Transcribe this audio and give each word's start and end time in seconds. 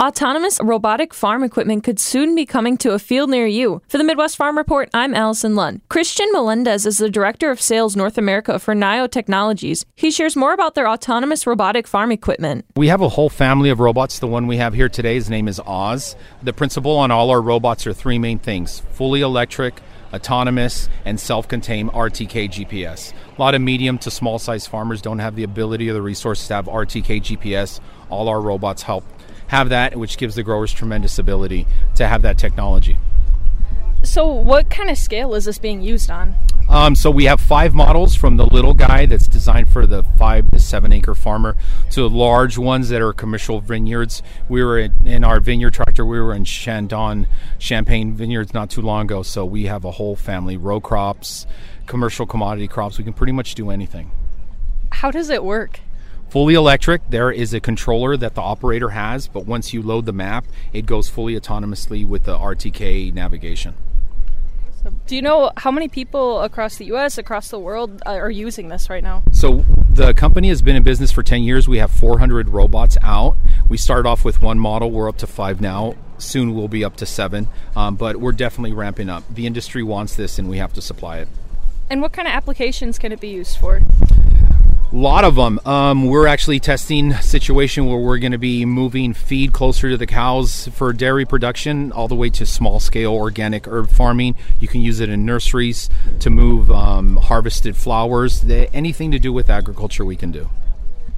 Autonomous 0.00 0.58
robotic 0.62 1.12
farm 1.12 1.44
equipment 1.44 1.84
could 1.84 2.00
soon 2.00 2.34
be 2.34 2.46
coming 2.46 2.78
to 2.78 2.92
a 2.92 2.98
field 2.98 3.28
near 3.28 3.46
you. 3.46 3.82
For 3.86 3.98
the 3.98 4.04
Midwest 4.04 4.34
Farm 4.34 4.56
Report, 4.56 4.88
I'm 4.94 5.14
Allison 5.14 5.54
Lund. 5.54 5.82
Christian 5.90 6.26
Melendez 6.32 6.86
is 6.86 6.96
the 6.96 7.10
Director 7.10 7.50
of 7.50 7.60
Sales 7.60 7.96
North 7.96 8.16
America 8.16 8.58
for 8.58 8.74
Naïo 8.74 9.10
Technologies. 9.10 9.84
He 9.96 10.10
shares 10.10 10.36
more 10.36 10.54
about 10.54 10.74
their 10.74 10.88
autonomous 10.88 11.46
robotic 11.46 11.86
farm 11.86 12.12
equipment. 12.12 12.64
We 12.76 12.88
have 12.88 13.02
a 13.02 13.10
whole 13.10 13.28
family 13.28 13.68
of 13.68 13.78
robots. 13.78 14.20
The 14.20 14.26
one 14.26 14.46
we 14.46 14.56
have 14.56 14.72
here 14.72 14.88
today, 14.88 15.16
his 15.16 15.28
name 15.28 15.46
is 15.46 15.60
Oz. 15.66 16.16
The 16.42 16.54
principle 16.54 16.96
on 16.96 17.10
all 17.10 17.28
our 17.28 17.42
robots 17.42 17.86
are 17.86 17.92
three 17.92 18.18
main 18.18 18.38
things 18.38 18.80
fully 18.92 19.20
electric, 19.20 19.82
autonomous, 20.14 20.88
and 21.04 21.20
self 21.20 21.46
contained 21.46 21.90
RTK 21.90 22.48
GPS. 22.48 23.12
A 23.36 23.38
lot 23.38 23.54
of 23.54 23.60
medium 23.60 23.98
to 23.98 24.10
small 24.10 24.38
size 24.38 24.66
farmers 24.66 25.02
don't 25.02 25.18
have 25.18 25.36
the 25.36 25.42
ability 25.42 25.90
or 25.90 25.92
the 25.92 26.00
resources 26.00 26.48
to 26.48 26.54
have 26.54 26.64
RTK 26.64 27.20
GPS. 27.20 27.80
All 28.08 28.30
our 28.30 28.40
robots 28.40 28.82
help 28.82 29.04
have 29.50 29.68
that, 29.70 29.96
which 29.96 30.16
gives 30.16 30.36
the 30.36 30.44
growers 30.44 30.72
tremendous 30.72 31.18
ability 31.18 31.66
to 31.96 32.06
have 32.06 32.22
that 32.22 32.38
technology. 32.38 32.96
So, 34.04 34.28
what 34.28 34.70
kind 34.70 34.88
of 34.88 34.96
scale 34.96 35.34
is 35.34 35.44
this 35.44 35.58
being 35.58 35.82
used 35.82 36.08
on? 36.08 36.36
Um, 36.68 36.94
so 36.94 37.10
we 37.10 37.24
have 37.24 37.40
five 37.40 37.74
models 37.74 38.14
from 38.14 38.36
the 38.36 38.46
little 38.46 38.74
guy 38.74 39.04
that's 39.06 39.26
designed 39.26 39.68
for 39.72 39.88
the 39.88 40.04
five 40.04 40.52
to 40.52 40.60
seven 40.60 40.92
acre 40.92 41.16
farmer 41.16 41.56
to 41.90 42.06
large 42.06 42.58
ones 42.58 42.90
that 42.90 43.02
are 43.02 43.12
commercial 43.12 43.60
vineyards. 43.60 44.22
We 44.48 44.62
were 44.62 44.78
in, 44.78 44.94
in 45.04 45.24
our 45.24 45.40
vineyard 45.40 45.74
tractor. 45.74 46.06
We 46.06 46.20
were 46.20 46.32
in 46.32 46.44
Chandon, 46.44 47.26
Champagne 47.58 48.14
vineyards 48.14 48.54
not 48.54 48.70
too 48.70 48.82
long 48.82 49.06
ago. 49.06 49.24
So 49.24 49.44
we 49.44 49.64
have 49.64 49.84
a 49.84 49.90
whole 49.90 50.14
family: 50.14 50.56
row 50.56 50.80
crops, 50.80 51.44
commercial 51.88 52.24
commodity 52.24 52.68
crops. 52.68 52.98
We 52.98 53.04
can 53.04 53.14
pretty 53.14 53.32
much 53.32 53.56
do 53.56 53.70
anything. 53.70 54.12
How 54.92 55.10
does 55.10 55.28
it 55.28 55.42
work? 55.42 55.80
Fully 56.30 56.54
electric, 56.54 57.02
there 57.10 57.32
is 57.32 57.52
a 57.52 57.58
controller 57.58 58.16
that 58.16 58.36
the 58.36 58.40
operator 58.40 58.90
has, 58.90 59.26
but 59.26 59.46
once 59.46 59.74
you 59.74 59.82
load 59.82 60.06
the 60.06 60.12
map, 60.12 60.46
it 60.72 60.86
goes 60.86 61.08
fully 61.08 61.34
autonomously 61.34 62.06
with 62.06 62.22
the 62.22 62.38
RTK 62.38 63.12
navigation. 63.12 63.74
So 64.84 64.92
do 65.08 65.16
you 65.16 65.22
know 65.22 65.50
how 65.56 65.72
many 65.72 65.88
people 65.88 66.40
across 66.42 66.76
the 66.76 66.84
U.S., 66.86 67.18
across 67.18 67.48
the 67.48 67.58
world, 67.58 68.00
uh, 68.06 68.10
are 68.10 68.30
using 68.30 68.68
this 68.68 68.88
right 68.88 69.02
now? 69.02 69.24
So 69.32 69.64
the 69.92 70.14
company 70.14 70.50
has 70.50 70.62
been 70.62 70.76
in 70.76 70.84
business 70.84 71.10
for 71.10 71.24
10 71.24 71.42
years. 71.42 71.66
We 71.66 71.78
have 71.78 71.90
400 71.90 72.50
robots 72.50 72.96
out. 73.02 73.36
We 73.68 73.76
started 73.76 74.08
off 74.08 74.24
with 74.24 74.40
one 74.40 74.60
model. 74.60 74.92
We're 74.92 75.08
up 75.08 75.18
to 75.18 75.26
five 75.26 75.60
now. 75.60 75.96
Soon 76.18 76.54
we'll 76.54 76.68
be 76.68 76.84
up 76.84 76.94
to 76.98 77.06
seven, 77.06 77.48
um, 77.74 77.96
but 77.96 78.18
we're 78.18 78.30
definitely 78.30 78.72
ramping 78.72 79.08
up. 79.08 79.24
The 79.34 79.48
industry 79.48 79.82
wants 79.82 80.14
this, 80.14 80.38
and 80.38 80.48
we 80.48 80.58
have 80.58 80.72
to 80.74 80.80
supply 80.80 81.18
it. 81.18 81.28
And 81.90 82.00
what 82.00 82.12
kind 82.12 82.28
of 82.28 82.34
applications 82.34 83.00
can 83.00 83.10
it 83.10 83.18
be 83.18 83.30
used 83.30 83.58
for? 83.58 83.80
A 84.92 84.96
lot 84.96 85.22
of 85.22 85.36
them. 85.36 85.60
Um, 85.64 86.06
we're 86.06 86.26
actually 86.26 86.58
testing 86.58 87.12
situation 87.14 87.86
where 87.86 87.98
we're 87.98 88.18
going 88.18 88.32
to 88.32 88.38
be 88.38 88.64
moving 88.64 89.14
feed 89.14 89.52
closer 89.52 89.88
to 89.88 89.96
the 89.96 90.06
cows 90.06 90.66
for 90.66 90.92
dairy 90.92 91.24
production, 91.24 91.92
all 91.92 92.08
the 92.08 92.16
way 92.16 92.28
to 92.30 92.44
small 92.44 92.80
scale 92.80 93.12
organic 93.12 93.68
herb 93.68 93.88
farming. 93.88 94.34
You 94.58 94.66
can 94.66 94.80
use 94.80 94.98
it 94.98 95.08
in 95.08 95.24
nurseries 95.24 95.88
to 96.18 96.28
move 96.28 96.72
um, 96.72 97.18
harvested 97.18 97.76
flowers. 97.76 98.44
Anything 98.50 99.12
to 99.12 99.20
do 99.20 99.32
with 99.32 99.48
agriculture, 99.48 100.04
we 100.04 100.16
can 100.16 100.32
do. 100.32 100.50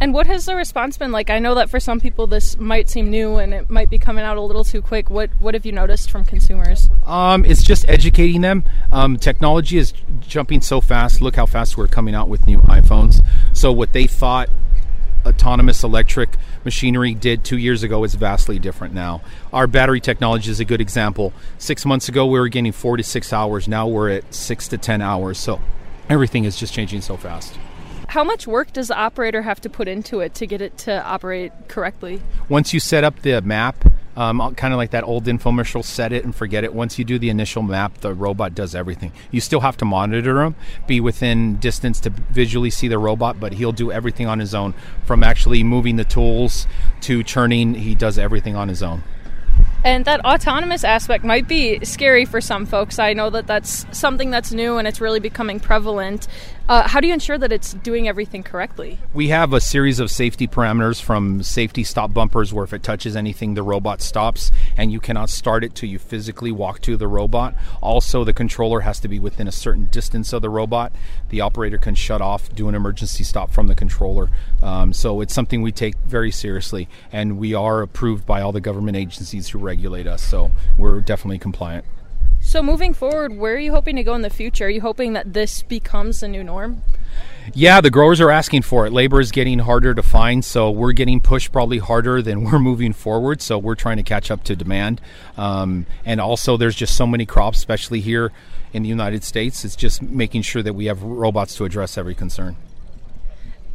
And 0.00 0.14
what 0.14 0.28
has 0.28 0.46
the 0.46 0.54
response 0.54 0.96
been 0.96 1.10
like? 1.10 1.28
I 1.28 1.40
know 1.40 1.56
that 1.56 1.70
for 1.70 1.80
some 1.80 1.98
people 1.98 2.28
this 2.28 2.56
might 2.56 2.88
seem 2.88 3.10
new 3.10 3.36
and 3.36 3.52
it 3.52 3.68
might 3.68 3.90
be 3.90 3.98
coming 3.98 4.24
out 4.24 4.36
a 4.36 4.40
little 4.40 4.64
too 4.64 4.80
quick. 4.80 5.10
What 5.10 5.30
what 5.40 5.54
have 5.54 5.66
you 5.66 5.72
noticed 5.72 6.10
from 6.10 6.24
consumers? 6.24 6.88
Um, 7.04 7.44
it's 7.44 7.62
just 7.62 7.88
educating 7.88 8.42
them. 8.42 8.62
Um, 8.92 9.16
technology 9.16 9.76
is 9.76 9.92
jumping 10.20 10.60
so 10.60 10.80
fast. 10.80 11.20
Look 11.20 11.34
how 11.34 11.46
fast 11.46 11.76
we're 11.76 11.88
coming 11.88 12.14
out 12.14 12.28
with 12.28 12.46
new 12.46 12.60
iPhones. 12.62 13.24
So 13.52 13.72
what 13.72 13.92
they 13.92 14.06
thought 14.06 14.48
autonomous 15.26 15.82
electric 15.82 16.36
machinery 16.64 17.12
did 17.12 17.44
two 17.44 17.58
years 17.58 17.82
ago 17.82 18.04
is 18.04 18.14
vastly 18.14 18.58
different 18.58 18.94
now. 18.94 19.20
Our 19.52 19.66
battery 19.66 20.00
technology 20.00 20.50
is 20.50 20.60
a 20.60 20.64
good 20.64 20.80
example. 20.80 21.32
Six 21.58 21.84
months 21.84 22.08
ago, 22.08 22.24
we 22.26 22.38
were 22.38 22.48
getting 22.48 22.72
four 22.72 22.96
to 22.96 23.02
six 23.02 23.32
hours. 23.32 23.66
Now 23.66 23.88
we're 23.88 24.10
at 24.10 24.32
six 24.32 24.68
to 24.68 24.78
10 24.78 25.02
hours. 25.02 25.38
So 25.38 25.60
everything 26.08 26.44
is 26.44 26.56
just 26.56 26.72
changing 26.72 27.00
so 27.00 27.16
fast. 27.16 27.58
How 28.08 28.24
much 28.24 28.46
work 28.46 28.72
does 28.72 28.88
the 28.88 28.96
operator 28.96 29.42
have 29.42 29.60
to 29.60 29.68
put 29.68 29.86
into 29.86 30.20
it 30.20 30.34
to 30.36 30.46
get 30.46 30.62
it 30.62 30.78
to 30.78 31.04
operate 31.04 31.52
correctly? 31.68 32.22
Once 32.48 32.72
you 32.72 32.80
set 32.80 33.04
up 33.04 33.20
the 33.20 33.42
map, 33.42 33.84
um, 34.16 34.54
kind 34.54 34.72
of 34.72 34.78
like 34.78 34.92
that 34.92 35.04
old 35.04 35.26
infomercial 35.26 35.84
set 35.84 36.10
it 36.14 36.24
and 36.24 36.34
forget 36.34 36.64
it. 36.64 36.72
Once 36.72 36.98
you 36.98 37.04
do 37.04 37.18
the 37.18 37.28
initial 37.28 37.62
map, 37.62 37.98
the 37.98 38.14
robot 38.14 38.54
does 38.54 38.74
everything. 38.74 39.12
You 39.30 39.42
still 39.42 39.60
have 39.60 39.76
to 39.76 39.84
monitor 39.84 40.42
him, 40.42 40.56
be 40.86 41.00
within 41.00 41.56
distance 41.56 42.00
to 42.00 42.10
visually 42.10 42.70
see 42.70 42.88
the 42.88 42.98
robot, 42.98 43.38
but 43.38 43.52
he'll 43.52 43.72
do 43.72 43.92
everything 43.92 44.26
on 44.26 44.38
his 44.38 44.54
own 44.54 44.72
from 45.04 45.22
actually 45.22 45.62
moving 45.62 45.96
the 45.96 46.04
tools 46.04 46.66
to 47.02 47.22
churning. 47.22 47.74
He 47.74 47.94
does 47.94 48.18
everything 48.18 48.56
on 48.56 48.68
his 48.68 48.82
own. 48.82 49.02
And 49.84 50.04
that 50.06 50.24
autonomous 50.24 50.82
aspect 50.82 51.24
might 51.24 51.46
be 51.46 51.84
scary 51.84 52.24
for 52.24 52.40
some 52.40 52.66
folks. 52.66 52.98
I 52.98 53.12
know 53.12 53.30
that 53.30 53.46
that's 53.46 53.86
something 53.96 54.30
that's 54.30 54.52
new 54.52 54.76
and 54.76 54.88
it's 54.88 55.00
really 55.00 55.20
becoming 55.20 55.60
prevalent. 55.60 56.26
Uh, 56.68 56.86
how 56.86 57.00
do 57.00 57.06
you 57.06 57.14
ensure 57.14 57.38
that 57.38 57.50
it's 57.50 57.72
doing 57.72 58.06
everything 58.06 58.42
correctly? 58.42 58.98
We 59.14 59.28
have 59.28 59.54
a 59.54 59.60
series 59.60 60.00
of 60.00 60.10
safety 60.10 60.46
parameters 60.46 61.00
from 61.00 61.42
safety 61.42 61.82
stop 61.82 62.12
bumpers 62.12 62.52
where 62.52 62.62
if 62.62 62.74
it 62.74 62.82
touches 62.82 63.16
anything, 63.16 63.54
the 63.54 63.62
robot 63.62 64.02
stops 64.02 64.52
and 64.76 64.92
you 64.92 65.00
cannot 65.00 65.30
start 65.30 65.64
it 65.64 65.74
till 65.74 65.88
you 65.88 65.98
physically 65.98 66.52
walk 66.52 66.82
to 66.82 66.98
the 66.98 67.08
robot. 67.08 67.54
Also, 67.80 68.22
the 68.22 68.34
controller 68.34 68.80
has 68.80 69.00
to 69.00 69.08
be 69.08 69.18
within 69.18 69.48
a 69.48 69.52
certain 69.52 69.86
distance 69.86 70.34
of 70.34 70.42
the 70.42 70.50
robot. 70.50 70.92
The 71.30 71.40
operator 71.40 71.78
can 71.78 71.94
shut 71.94 72.20
off, 72.20 72.54
do 72.54 72.68
an 72.68 72.74
emergency 72.74 73.24
stop 73.24 73.50
from 73.50 73.68
the 73.68 73.74
controller. 73.74 74.28
Um, 74.62 74.92
so 74.92 75.22
it's 75.22 75.32
something 75.32 75.62
we 75.62 75.72
take 75.72 75.96
very 76.04 76.30
seriously 76.30 76.86
and 77.10 77.38
we 77.38 77.54
are 77.54 77.80
approved 77.80 78.26
by 78.26 78.42
all 78.42 78.52
the 78.52 78.60
government 78.60 78.98
agencies 78.98 79.48
who 79.48 79.58
regulate 79.58 80.06
us. 80.06 80.22
So 80.22 80.52
we're 80.76 81.00
definitely 81.00 81.38
compliant. 81.38 81.86
So, 82.48 82.62
moving 82.62 82.94
forward, 82.94 83.36
where 83.36 83.56
are 83.56 83.58
you 83.58 83.72
hoping 83.72 83.96
to 83.96 84.02
go 84.02 84.14
in 84.14 84.22
the 84.22 84.30
future? 84.30 84.64
Are 84.64 84.70
you 84.70 84.80
hoping 84.80 85.12
that 85.12 85.34
this 85.34 85.62
becomes 85.62 86.20
the 86.20 86.28
new 86.28 86.42
norm? 86.42 86.82
Yeah, 87.52 87.82
the 87.82 87.90
growers 87.90 88.22
are 88.22 88.30
asking 88.30 88.62
for 88.62 88.86
it. 88.86 88.90
Labor 88.90 89.20
is 89.20 89.32
getting 89.32 89.58
harder 89.58 89.92
to 89.92 90.02
find, 90.02 90.42
so 90.42 90.70
we're 90.70 90.92
getting 90.92 91.20
pushed 91.20 91.52
probably 91.52 91.76
harder 91.76 92.22
than 92.22 92.44
we're 92.50 92.58
moving 92.58 92.94
forward. 92.94 93.42
So 93.42 93.58
we're 93.58 93.74
trying 93.74 93.98
to 93.98 94.02
catch 94.02 94.30
up 94.30 94.44
to 94.44 94.56
demand. 94.56 95.02
Um, 95.36 95.84
and 96.06 96.22
also, 96.22 96.56
there's 96.56 96.74
just 96.74 96.96
so 96.96 97.06
many 97.06 97.26
crops, 97.26 97.58
especially 97.58 98.00
here 98.00 98.32
in 98.72 98.82
the 98.82 98.88
United 98.88 99.24
States. 99.24 99.62
It's 99.66 99.76
just 99.76 100.00
making 100.00 100.40
sure 100.40 100.62
that 100.62 100.72
we 100.72 100.86
have 100.86 101.02
robots 101.02 101.54
to 101.56 101.66
address 101.66 101.98
every 101.98 102.14
concern. 102.14 102.56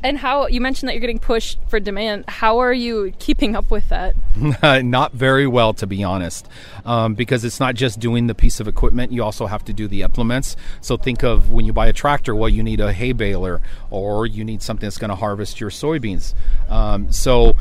And 0.04 0.18
how 0.18 0.48
you 0.48 0.60
mentioned 0.60 0.90
that 0.90 0.94
you're 0.96 1.02
getting 1.02 1.18
pushed 1.18 1.58
for 1.70 1.80
demand. 1.80 2.26
How 2.28 2.60
are 2.60 2.74
you 2.74 3.14
keeping 3.20 3.56
up 3.56 3.72
with 3.72 3.88
that? 3.88 4.16
not 4.84 5.14
very 5.14 5.48
well, 5.48 5.74
to 5.76 5.88
be 5.88 6.04
honest, 6.04 6.48
um, 6.86 7.16
because 7.16 7.46
it's 7.46 7.60
not 7.62 7.76
just 7.76 8.02
doing 8.02 8.28
the 8.28 8.36
piece 8.36 8.60
of 8.60 8.68
equipment. 8.68 9.14
You 9.14 9.24
also 9.24 9.46
have 9.46 9.64
to 9.64 9.72
do 9.72 9.88
the 9.88 10.02
implements. 10.02 10.58
So 10.82 10.98
think 10.98 11.24
of 11.24 11.52
when 11.52 11.64
you 11.66 11.72
buy 11.72 11.88
a 11.88 11.94
tractor, 11.94 12.36
well, 12.36 12.50
you 12.50 12.64
need 12.64 12.82
a 12.82 12.92
hay 12.92 13.14
baler, 13.14 13.62
or 13.90 14.26
you 14.26 14.44
need 14.44 14.62
something 14.62 14.86
that's 14.86 14.98
going 14.98 15.10
to 15.10 15.16
harvest 15.16 15.62
your 15.62 15.70
soybeans. 15.70 16.34
Um, 16.68 17.10
so 17.12 17.56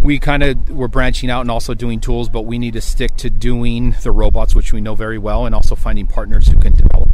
we 0.00 0.20
kind 0.20 0.44
of 0.44 0.70
we're 0.70 0.86
branching 0.86 1.30
out 1.30 1.40
and 1.40 1.50
also 1.50 1.74
doing 1.74 1.98
tools, 1.98 2.28
but 2.28 2.42
we 2.42 2.60
need 2.60 2.74
to 2.74 2.80
stick 2.80 3.16
to 3.16 3.28
doing 3.28 3.96
the 4.02 4.12
robots, 4.12 4.54
which 4.54 4.72
we 4.72 4.80
know 4.80 4.94
very 4.94 5.18
well, 5.18 5.46
and 5.46 5.54
also 5.54 5.74
finding 5.74 6.06
partners 6.06 6.46
who 6.46 6.58
can 6.58 6.74
develop. 6.74 7.07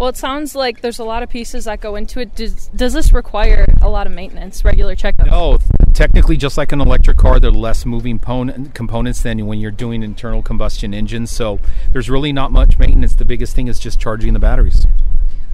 Well, 0.00 0.08
it 0.08 0.16
sounds 0.16 0.54
like 0.54 0.80
there's 0.80 0.98
a 0.98 1.04
lot 1.04 1.22
of 1.22 1.28
pieces 1.28 1.66
that 1.66 1.82
go 1.82 1.94
into 1.94 2.20
it. 2.20 2.34
Does, 2.34 2.68
does 2.68 2.94
this 2.94 3.12
require 3.12 3.66
a 3.82 3.90
lot 3.90 4.06
of 4.06 4.14
maintenance, 4.14 4.64
regular 4.64 4.96
checkups? 4.96 5.26
No, 5.26 5.58
technically, 5.92 6.38
just 6.38 6.56
like 6.56 6.72
an 6.72 6.80
electric 6.80 7.18
car, 7.18 7.38
there 7.38 7.50
are 7.50 7.52
less 7.52 7.84
moving 7.84 8.18
components 8.18 9.20
than 9.20 9.46
when 9.46 9.58
you're 9.58 9.70
doing 9.70 10.02
internal 10.02 10.40
combustion 10.40 10.94
engines. 10.94 11.30
So 11.30 11.60
there's 11.92 12.08
really 12.08 12.32
not 12.32 12.50
much 12.50 12.78
maintenance. 12.78 13.12
The 13.12 13.26
biggest 13.26 13.54
thing 13.54 13.68
is 13.68 13.78
just 13.78 14.00
charging 14.00 14.32
the 14.32 14.38
batteries. 14.38 14.86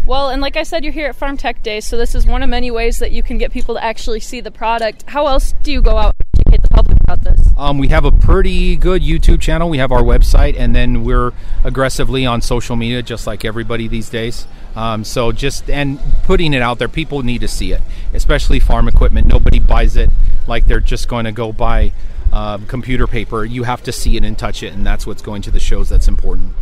Well, 0.06 0.30
and 0.30 0.40
like 0.40 0.56
I 0.56 0.62
said, 0.62 0.84
you're 0.84 0.92
here 0.92 1.08
at 1.08 1.16
Farm 1.16 1.36
Tech 1.36 1.64
Day, 1.64 1.80
so 1.80 1.96
this 1.96 2.14
is 2.14 2.24
one 2.24 2.44
of 2.44 2.48
many 2.48 2.70
ways 2.70 3.00
that 3.00 3.10
you 3.10 3.24
can 3.24 3.38
get 3.38 3.50
people 3.50 3.74
to 3.74 3.82
actually 3.82 4.20
see 4.20 4.40
the 4.40 4.52
product. 4.52 5.02
How 5.08 5.26
else 5.26 5.54
do 5.64 5.72
you 5.72 5.82
go 5.82 5.96
out 5.96 6.14
educate 6.46 6.62
the 6.62 6.74
public 6.74 7.00
about 7.00 7.22
this? 7.22 7.48
Um, 7.56 7.78
we 7.78 7.88
have 7.88 8.04
a 8.04 8.12
pretty 8.12 8.76
good 8.76 9.02
YouTube 9.02 9.40
channel. 9.40 9.68
We 9.68 9.78
have 9.78 9.92
our 9.92 10.02
website, 10.02 10.58
and 10.58 10.74
then 10.74 11.04
we're 11.04 11.32
aggressively 11.64 12.26
on 12.26 12.40
social 12.40 12.76
media, 12.76 13.02
just 13.02 13.26
like 13.26 13.44
everybody 13.44 13.88
these 13.88 14.08
days. 14.08 14.46
Um, 14.74 15.04
so 15.04 15.32
just 15.32 15.70
and 15.70 15.98
putting 16.24 16.52
it 16.52 16.62
out 16.62 16.78
there, 16.78 16.88
people 16.88 17.22
need 17.22 17.40
to 17.40 17.48
see 17.48 17.72
it, 17.72 17.80
especially 18.12 18.60
farm 18.60 18.88
equipment. 18.88 19.26
Nobody 19.26 19.58
buys 19.58 19.96
it 19.96 20.10
like 20.46 20.66
they're 20.66 20.80
just 20.80 21.08
going 21.08 21.24
to 21.24 21.32
go 21.32 21.52
buy 21.52 21.92
uh, 22.32 22.58
computer 22.68 23.06
paper. 23.06 23.44
You 23.44 23.64
have 23.64 23.82
to 23.84 23.92
see 23.92 24.16
it 24.16 24.24
and 24.24 24.38
touch 24.38 24.62
it, 24.62 24.74
and 24.74 24.86
that's 24.86 25.06
what's 25.06 25.22
going 25.22 25.42
to 25.42 25.50
the 25.50 25.60
shows 25.60 25.88
that's 25.88 26.08
important. 26.08 26.52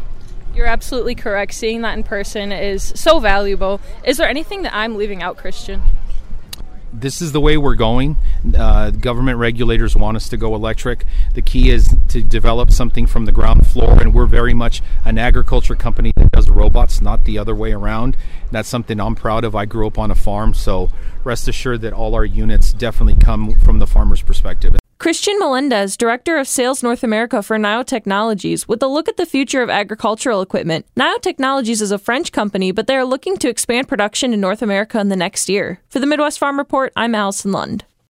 You're 0.55 0.67
absolutely 0.67 1.17
correct. 1.17 1.53
Seeing 1.53 1.83
that 1.83 1.97
in 1.99 2.05
person 2.05 2.53
is 2.53 2.93
so 2.95 3.19
valuable. 3.19 3.81
Is 4.05 4.19
there 4.19 4.29
anything 4.29 4.63
that 4.63 4.73
I'm 4.73 4.97
leaving 4.97 5.21
out, 5.21 5.37
Christian? 5.37 5.83
this 7.01 7.21
is 7.21 7.33
the 7.33 7.41
way 7.41 7.57
we're 7.57 7.75
going. 7.75 8.17
Uh, 8.57 8.91
government 8.91 9.39
regulators 9.39 9.97
want 9.97 10.17
us 10.17 10.29
to 10.29 10.37
go 10.37 10.55
electric. 10.55 11.05
The 11.35 11.43
key 11.43 11.71
is 11.71 11.97
to 12.09 12.23
develop 12.23 12.71
something 12.71 13.07
from 13.07 13.25
the 13.25 13.33
ground 13.33 13.67
floor, 13.67 14.01
and 14.01 14.13
we're 14.13 14.27
very 14.27 14.55
much 14.55 14.83
an 15.05 15.19
agriculture 15.19 15.75
company 15.75 16.13
that 16.17 16.33
does 16.33 16.51
robots, 16.51 17.01
not 17.01 17.25
the 17.25 17.39
other 17.39 17.55
way 17.55 17.73
around. 17.73 18.17
That's 18.51 18.69
something 18.69 19.01
I'm 19.01 19.15
proud 19.15 19.45
of. 19.45 19.55
I 19.55 19.65
grew 19.65 19.87
up 19.87 19.99
on 19.99 20.11
a 20.11 20.15
farm, 20.15 20.55
so 20.55 20.91
rest 21.25 21.49
assured 21.49 21.81
that 21.83 21.93
all 21.93 22.15
our 22.15 22.25
units 22.25 22.73
definitely 22.73 23.17
come 23.17 23.55
from 23.61 23.79
the 23.79 23.87
farmer's 23.87 24.23
perspective. 24.23 24.77
Christian 24.99 25.39
Melendez, 25.39 25.97
Director 25.97 26.39
of 26.39 26.49
Sales 26.49 26.83
North 26.83 27.03
America 27.03 27.43
for 27.43 27.59
Naïo 27.59 27.85
Technologies, 27.85 28.67
with 28.67 28.83
a 28.83 28.87
look 28.87 29.09
at 29.09 29.17
the 29.17 29.27
future 29.27 29.63
of 29.63 29.69
agricultural 29.69 30.41
equipment. 30.41 30.87
Naïo 30.97 31.21
Technologies 31.21 31.83
is 31.83 31.91
a 31.91 31.99
French 31.99 32.33
company, 32.33 32.73
but 32.73 32.87
they 32.87 32.97
are 32.97 33.05
looking 33.05 33.37
to 33.39 33.49
expand 33.49 33.89
production 33.89 34.33
in 34.33 34.41
North 34.41 34.63
America 34.63 34.99
in 35.01 35.09
the 35.09 35.17
next 35.17 35.49
year. 35.49 35.81
For 35.89 35.99
the 35.99 36.07
Midwest 36.07 36.39
Farm 36.39 36.59
Report, 36.59 36.93
I'm 36.97 37.15
Allison 37.15 37.53
Lund. 37.53 37.85